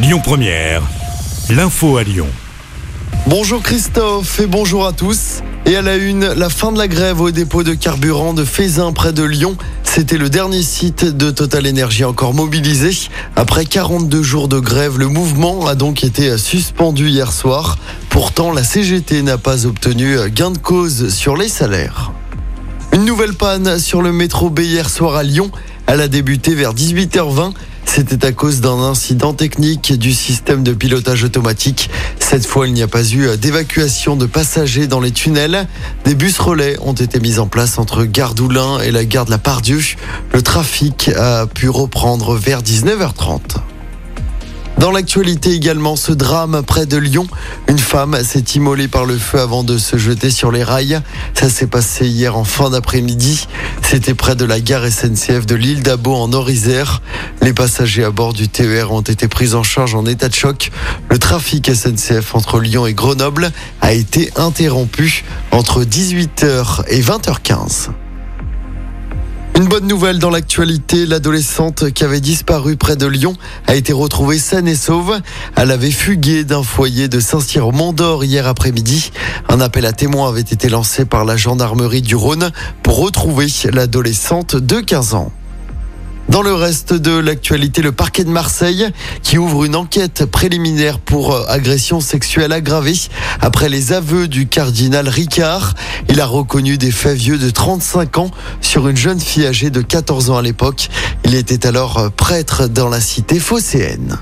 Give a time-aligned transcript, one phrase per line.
[0.00, 0.82] Lyon Première,
[1.50, 2.28] l'info à Lyon.
[3.26, 5.42] Bonjour Christophe et bonjour à tous.
[5.66, 8.92] Et à la une, la fin de la grève au dépôt de carburant de Fézin
[8.92, 9.56] près de Lyon.
[9.82, 12.96] C'était le dernier site de Total Energy encore mobilisé.
[13.34, 17.76] Après 42 jours de grève, le mouvement a donc été suspendu hier soir.
[18.08, 22.12] Pourtant, la CGT n'a pas obtenu gain de cause sur les salaires.
[22.92, 25.50] Une nouvelle panne sur le métro B hier soir à Lyon.
[25.88, 27.52] Elle a débuté vers 18h20.
[27.90, 31.88] C'était à cause d'un incident technique du système de pilotage automatique.
[32.20, 35.66] Cette fois, il n'y a pas eu d'évacuation de passagers dans les tunnels.
[36.04, 39.30] Des bus relais ont été mis en place entre Gare d'Oulin et la gare de
[39.30, 39.80] la Pardieu.
[40.32, 43.40] Le trafic a pu reprendre vers 19h30.
[44.78, 47.26] Dans l'actualité également, ce drame près de Lyon.
[47.66, 51.00] Une femme s'est immolée par le feu avant de se jeter sur les rails.
[51.34, 53.48] Ça s'est passé hier en fin d'après-midi.
[53.82, 57.02] C'était près de la gare SNCF de l'île d'Abo en Nord-Isère.
[57.42, 60.70] Les passagers à bord du TER ont été pris en charge en état de choc.
[61.10, 67.88] Le trafic SNCF entre Lyon et Grenoble a été interrompu entre 18h et 20h15.
[69.58, 73.34] Une bonne nouvelle dans l'actualité, l'adolescente qui avait disparu près de Lyon
[73.66, 75.20] a été retrouvée saine et sauve.
[75.56, 79.10] Elle avait fugué d'un foyer de Saint-Cyr au Mont-d'Or hier après-midi.
[79.48, 82.52] Un appel à témoins avait été lancé par la gendarmerie du Rhône
[82.84, 85.32] pour retrouver l'adolescente de 15 ans.
[86.28, 88.86] Dans le reste de l'actualité, le parquet de Marseille
[89.22, 92.94] qui ouvre une enquête préliminaire pour euh, agression sexuelle aggravée
[93.40, 95.74] après les aveux du cardinal Ricard.
[96.10, 99.80] Il a reconnu des faits vieux de 35 ans sur une jeune fille âgée de
[99.80, 100.90] 14 ans à l'époque.
[101.24, 104.18] Il était alors euh, prêtre dans la cité phocéenne.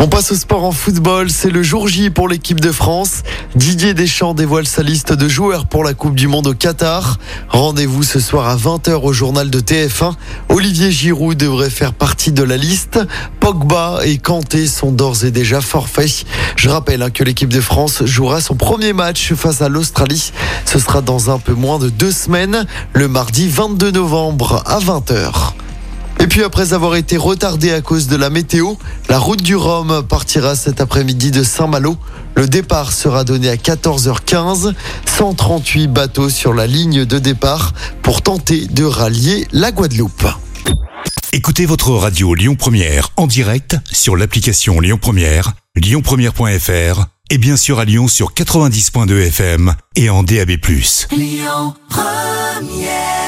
[0.00, 1.28] On passe au sport en football.
[1.28, 3.24] C'est le jour J pour l'équipe de France.
[3.56, 7.18] Didier Deschamps dévoile sa liste de joueurs pour la Coupe du Monde au Qatar.
[7.48, 10.12] Rendez-vous ce soir à 20h au journal de TF1.
[10.50, 13.00] Olivier Giroud devrait faire partie de la liste.
[13.40, 16.24] Pogba et Kanté sont d'ores et déjà forfaits.
[16.54, 20.32] Je rappelle hein, que l'équipe de France jouera son premier match face à l'Australie.
[20.64, 25.47] Ce sera dans un peu moins de deux semaines, le mardi 22 novembre à 20h.
[26.20, 28.74] Et puis après avoir été retardé à cause de la météo,
[29.08, 31.96] la route du Rhum partira cet après-midi de Saint-Malo.
[32.34, 34.74] Le départ sera donné à 14h15.
[35.06, 40.26] 138 bateaux sur la ligne de départ pour tenter de rallier la Guadeloupe.
[41.32, 47.78] Écoutez votre radio Lyon Première en direct sur l'application Lyon Première, lyonpremière.fr et bien sûr
[47.78, 50.52] à Lyon sur 90.2 FM et en DAB+.
[51.12, 53.27] Lyon Première